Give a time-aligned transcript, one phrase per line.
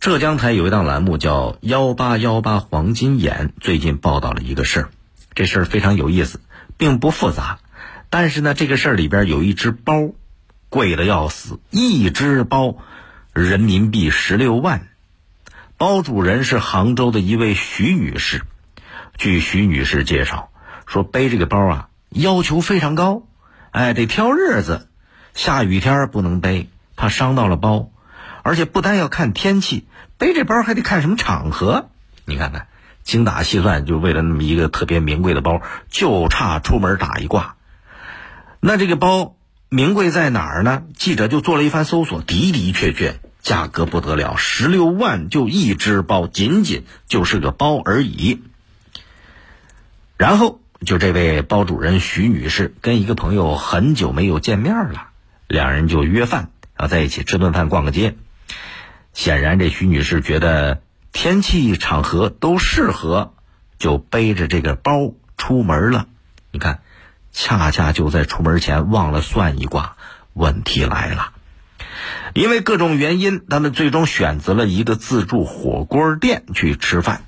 [0.00, 4.88] 浙江台有一档栏目叫“幺八幺八黄金眼”，最近报道了一个事儿，
[5.34, 6.40] 这事儿非常有意思，
[6.78, 7.58] 并不复杂，
[8.08, 10.12] 但是呢，这个事儿里边有一只包，
[10.70, 12.78] 贵的要死，一只包
[13.34, 14.88] 人民币十六万，
[15.76, 18.40] 包主人是杭州的一位徐女士。
[19.18, 20.48] 据徐女士介绍，
[20.86, 23.24] 说背这个包啊，要求非常高，
[23.70, 24.88] 哎，得挑日子，
[25.34, 27.90] 下雨天不能背，怕伤到了包。
[28.42, 29.86] 而且不单要看天气，
[30.18, 31.90] 背这包还得看什么场合。
[32.24, 32.66] 你看看，
[33.02, 37.56] 精打细算，就为了那么一个特别名贵的包，就差出门打一卦。
[38.60, 39.36] 那这个包
[39.68, 40.82] 名贵在哪儿呢？
[40.96, 48.42] 记者就做了一番搜索，的的确确，价格不得了，十六万就一只包，仅仅就是个包而已。
[50.16, 55.08] 然后，就这位包主人徐女士跟一个朋友很久没有见面了，
[55.48, 58.16] 两人就约饭，要在一起吃顿饭，逛个街。
[59.12, 60.82] 显然，这徐女士觉得
[61.12, 63.34] 天气场合都适合，
[63.78, 66.06] 就背着这个包出门了。
[66.52, 66.80] 你看，
[67.32, 69.96] 恰恰就在出门前忘了算一卦。
[70.32, 71.32] 问题来了，
[72.34, 77.24] 因为各种原因，他们最终选择了一个自助火锅店去吃饭。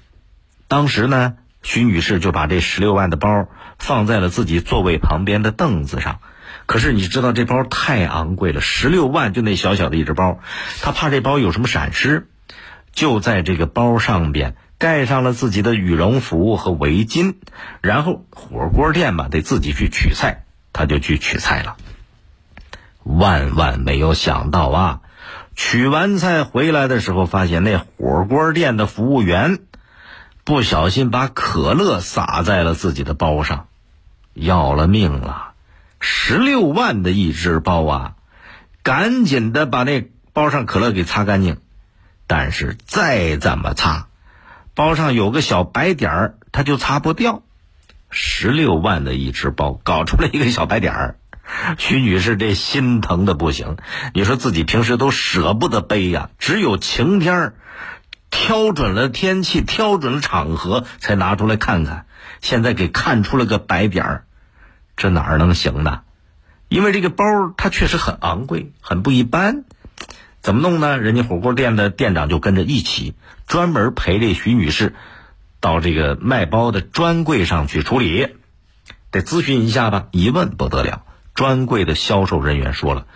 [0.69, 6.21] 当时呢，徐女士就把这十六万的包放在了自己座位旁边的凳子上。
[6.67, 10.39] 可是你知道这包太昂贵了，十六万就那小小的一只包，
[10.81, 12.29] 她怕这包有什么闪失，
[12.93, 17.35] 就在这个包上边盖上了自己的羽绒服和围巾，
[17.81, 21.77] 然后火锅店嘛得自己去取菜，他就去取菜了。
[23.03, 25.01] 万万没有想到啊，
[25.57, 29.59] 取完菜回来的时候，发现那火锅店的服务员
[30.45, 33.69] 不小心把可乐洒在了自己的包上，
[34.35, 35.53] 要了命了。
[36.01, 38.15] 十六万的一只包啊，
[38.83, 41.59] 赶紧的把那包上可乐给擦干净。
[42.27, 44.07] 但是再怎么擦，
[44.75, 47.43] 包上有个小白点儿，它就擦不掉。
[48.09, 51.17] 十六万的一只包，搞出来一个小白点儿，
[51.79, 53.77] 徐女士这心疼的不行。
[54.15, 57.55] 你说自己平时都舍不得背呀，只有晴天儿，
[58.33, 62.07] 挑准了天气，挑准了场合才拿出来看看。
[62.41, 64.25] 现在给看出了个白点儿。
[64.97, 66.01] 这哪儿能行呢？
[66.69, 67.25] 因为这个包
[67.57, 69.65] 它确实很昂贵，很不一般。
[70.41, 70.99] 怎么弄呢？
[70.99, 73.15] 人家火锅店的店长就跟着一起，
[73.47, 74.95] 专门陪这徐女士
[75.61, 78.35] 到这个卖包的专柜上去处理。
[79.11, 80.09] 得咨询一下吧？
[80.11, 81.03] 一问不得了，
[81.35, 83.07] 专柜的销售人员说了，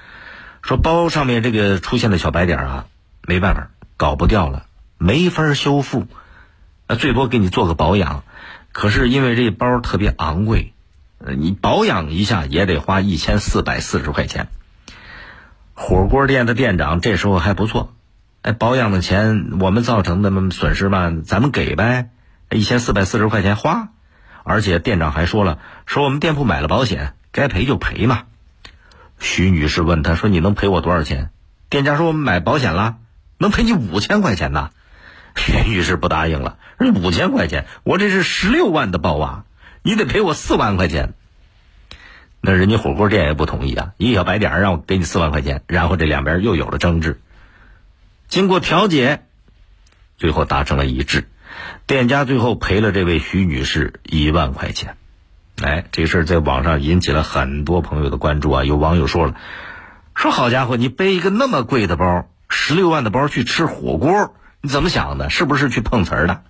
[0.62, 2.86] 说包上面这个出现的小白点啊，
[3.22, 4.65] 没办法，搞不掉了，
[4.98, 6.06] 没法修复，
[6.86, 8.24] 呃最多给你做个保养。
[8.72, 10.72] 可是因为这包特别昂贵。
[11.18, 14.48] 呃，你保养一下也得花一千四百四十块钱。
[15.72, 17.94] 火锅店的店长这时候还不错，
[18.42, 22.10] 哎，保养的钱我们造成的损失吧，咱们给呗，
[22.50, 23.88] 一千四百四十块钱花。
[24.44, 28.24] 而且店长还说了，说我们店铺买了保险，该赔就赔嘛。
[29.18, 31.30] 徐女士问他说：“你能赔我多少钱？”
[31.70, 32.98] 店家说：“我们买保险了，
[33.38, 34.68] 能赔你五千块钱呢。”
[35.36, 36.58] 徐女士不答应了
[37.04, 39.44] ，：“五千块钱，我这是十六万的包啊。”
[39.82, 41.14] 你得赔我四万块钱，
[42.40, 43.92] 那人家火锅店也不同意啊！
[43.98, 47.20] 一个小白点让我给你四万块钱，然后这两边又有了争执。
[48.26, 49.22] 经过调解，
[50.16, 51.28] 最后达成了一致，
[51.86, 54.96] 店家最后赔了这位徐女士一万块钱。
[55.62, 58.64] 哎，这事儿在网上引起了很多朋友的关注啊！
[58.64, 59.36] 有网友说了，
[60.16, 64.34] 说好家伙，你背一个那么贵的包，十六万的包去吃火锅，
[64.66, 65.30] 你怎么想的？
[65.30, 66.42] 是不是去碰瓷儿的？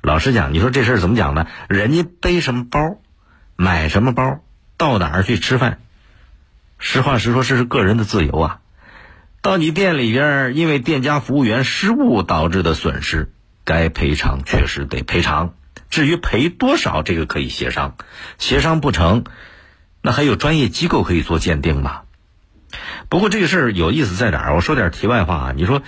[0.00, 1.46] 老实讲，你说这事儿怎么讲呢？
[1.68, 2.96] 人家背什么包，
[3.54, 4.40] 买什么包，
[4.78, 5.78] 到哪儿去吃饭，
[6.78, 8.60] 实话实说，这是个人的自由啊。
[9.42, 13.30] 到你店里边，因为店家服务员失误导致的损失，
[13.64, 15.52] 该赔偿确实得赔偿。
[15.90, 17.96] 至于赔多少，这个可以协商，
[18.38, 19.24] 协商不成，
[20.00, 22.04] 那还有专业机构可以做鉴定嘛。
[23.10, 24.54] 不过这个事儿有意思在哪儿？
[24.54, 25.82] 我说点题外话啊，你说。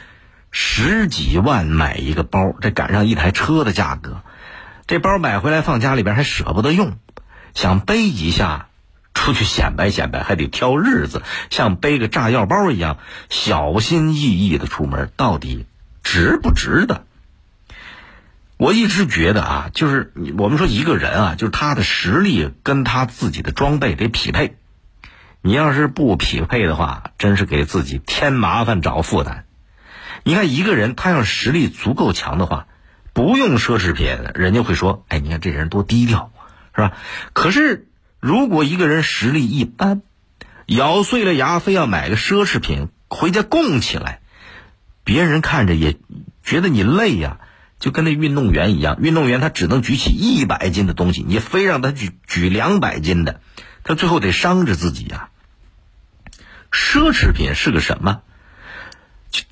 [0.52, 4.20] 十几万买一个包，这赶上一台车的价格，
[4.86, 6.98] 这包买回来放家里边还舍不得用，
[7.54, 8.68] 想背一下
[9.14, 12.98] 出去显摆显摆，还得挑日子，像背个炸药包一样
[13.30, 15.64] 小心翼翼的出门，到底
[16.02, 17.06] 值不值得？
[18.58, 24.56] 我一直觉得啊，就是我们说一个人啊，就是他的实力跟他自己的装备得匹配，
[25.40, 29.46] 你要是不匹配的话，真是给自己添麻烦找负担。
[30.24, 32.66] 你看一个人，他要实力足够强的话，
[33.12, 36.32] 不用奢侈品，人家会说：“哎，你看这人多低调，
[36.74, 36.92] 是吧？”
[37.32, 37.88] 可是
[38.20, 40.02] 如果一个人实力一般，
[40.66, 44.20] 咬碎了牙非要买个奢侈品回家供起来，
[45.04, 45.96] 别人看着也
[46.44, 47.38] 觉得你累呀，
[47.78, 53.40] 就跟那运动员一样，运动员他只能举起一百斤的东西，你非让他举举两百斤的，
[53.82, 55.28] 他最后得伤着自己呀。
[56.70, 58.22] 奢侈品是个什么？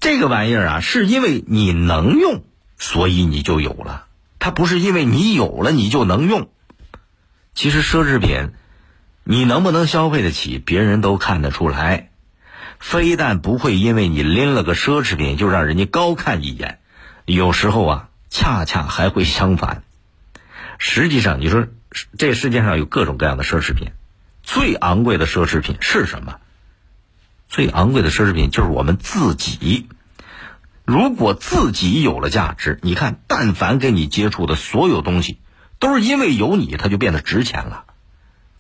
[0.01, 2.45] 这个玩意儿啊，是因为你能用，
[2.79, 4.07] 所以你就有了。
[4.39, 6.51] 它不是因为你有了你就能用。
[7.55, 8.53] 其实奢侈品，
[9.25, 12.11] 你能不能消费得起，别人都看得出来。
[12.79, 16.79] 非但不会因为你拎了个奢侈品就让人家高看一眼，
[17.27, 19.83] 有时候啊，恰恰还会相反。
[20.79, 21.67] 实际上，你说
[22.17, 23.91] 这世界上有各种各样的奢侈品，
[24.43, 26.37] 最昂贵的奢侈品是什么？
[27.51, 29.89] 最昂贵的奢侈品就是我们自己。
[30.85, 35.41] 如果自己有了价值，你看，但凡跟你接触的所有东西，
[35.81, 37.85] 都是因为有你，它就变得值钱了。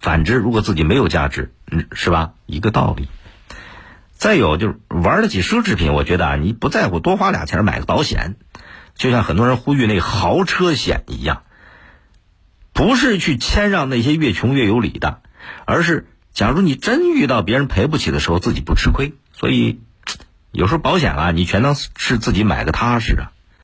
[0.01, 2.33] 反之，如果自己没有价值，嗯，是吧？
[2.47, 3.09] 一个道理。
[4.13, 8.35] 再有就是玩得起奢侈品，我觉得啊，你不在乎多花俩钱买个保险，
[8.97, 11.45] 就像很多人呼吁那豪车险一样，
[12.73, 15.23] 不是去谦让那些越穷越有理的，
[15.65, 19.15] 而是假如你真遇到别人赔不起的时候，自己不吃亏。
[19.33, 19.81] 所以
[20.53, 23.33] 有时候保险啊，你全当是自己买个踏实啊。